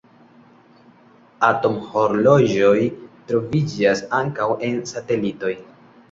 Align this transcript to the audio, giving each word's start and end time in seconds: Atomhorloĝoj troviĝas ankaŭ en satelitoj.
Atomhorloĝoj 1.47 2.79
troviĝas 3.31 4.01
ankaŭ 4.21 4.47
en 4.69 4.79
satelitoj. 4.93 5.53